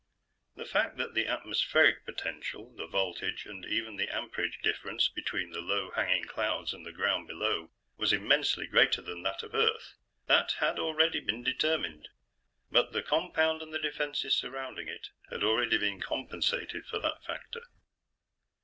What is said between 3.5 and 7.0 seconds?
even the amperage difference between the low hanging clouds and the